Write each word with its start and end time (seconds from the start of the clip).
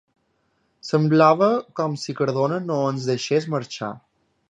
Semblava 0.87 1.51
com 1.81 1.95
si 2.07 2.17
Cardona 2.23 2.61
no 2.73 2.81
ens 2.97 3.09
deixés 3.15 3.51
marxar. 3.59 3.97